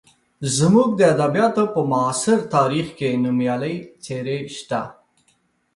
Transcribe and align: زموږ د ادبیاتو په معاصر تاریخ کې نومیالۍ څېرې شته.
زموږ 0.57 0.89
د 0.95 1.01
ادبیاتو 1.13 1.63
په 1.73 1.81
معاصر 1.91 2.39
تاریخ 2.55 2.87
کې 2.97 3.09
نومیالۍ 3.23 3.75
څېرې 4.03 4.37
شته. 4.57 4.81